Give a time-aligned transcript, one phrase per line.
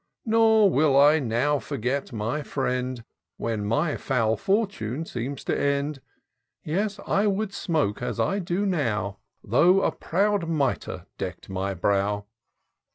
[0.25, 3.03] Nor will I now forget my firiend.
[3.37, 6.01] When my foul fortune seems to mend:
[6.63, 12.25] Yes, I would smoke as I do now, Though a proud mitre deck'd my brow.